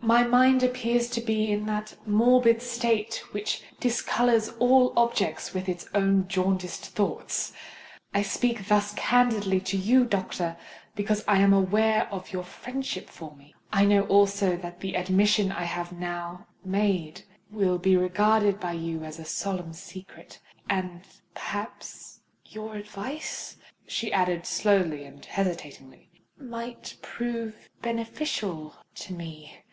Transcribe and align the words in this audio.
my 0.00 0.22
mind 0.22 0.62
appears 0.62 1.08
to 1.08 1.20
be 1.20 1.50
in 1.50 1.64
that 1.64 1.96
morbid 2.06 2.60
state 2.60 3.22
which 3.32 3.62
discolours 3.80 4.50
all 4.60 4.92
objects 4.96 5.54
with 5.54 5.66
its 5.66 5.88
own 5.94 6.28
jaundiced 6.28 6.84
thoughts. 6.88 7.54
I 8.12 8.20
speak 8.22 8.68
thus 8.68 8.92
candidly 8.94 9.60
to 9.60 9.76
you, 9.78 10.04
doctor—because 10.04 11.24
I 11.26 11.38
am 11.38 11.54
aware 11.54 12.06
of 12.12 12.32
your 12.34 12.44
friendship 12.44 13.08
for 13.08 13.34
me—I 13.34 13.86
know 13.86 14.02
also 14.04 14.56
that 14.58 14.78
the 14.78 14.94
admission 14.94 15.50
I 15.50 15.64
have 15.64 15.90
now 15.90 16.46
made 16.64 17.22
will 17.50 17.78
be 17.78 17.96
regarded 17.96 18.60
by 18.60 18.72
you 18.72 19.02
as 19.04 19.18
a 19.18 19.24
solemn 19.24 19.72
secret—and 19.72 21.00
perhaps 21.32 22.20
your 22.44 22.76
advice," 22.76 23.56
she 23.88 24.12
added, 24.12 24.46
slowly 24.46 25.04
and 25.04 25.24
hesitatingly, 25.24 26.10
"might 26.38 26.94
prove 27.00 27.68
beneficial 27.80 28.76
to 28.96 29.14
me. 29.14 29.60